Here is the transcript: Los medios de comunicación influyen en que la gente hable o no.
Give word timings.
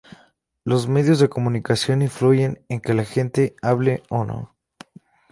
Los 0.63 0.87
medios 0.87 1.19
de 1.19 1.29
comunicación 1.29 2.01
influyen 2.01 2.65
en 2.69 2.81
que 2.81 2.95
la 2.95 3.05
gente 3.05 3.55
hable 3.61 4.01
o 4.09 4.23
no. 4.25 4.55